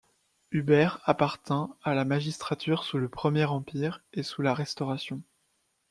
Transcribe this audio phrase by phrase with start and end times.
[0.51, 5.21] Hubert appartint à la magistrature sous le premier Empire et sous la Restauration.